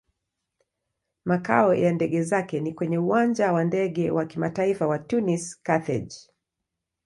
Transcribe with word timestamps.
Makao 1.25 1.73
ya 1.75 1.91
ndege 1.93 2.23
zake 2.23 2.59
ni 2.59 2.73
kwenye 2.73 2.97
Uwanja 2.97 3.51
wa 3.53 3.63
Ndege 3.63 4.11
wa 4.11 4.25
Kimataifa 4.25 4.87
wa 4.87 4.99
Tunis-Carthage. 4.99 6.15